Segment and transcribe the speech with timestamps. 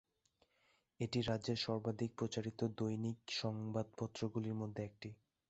[0.99, 5.09] এটি রাজ্যের সর্বাধিক প্রচারিত দৈনিক সংবাদপত্রগুলির মধ্যে একটি।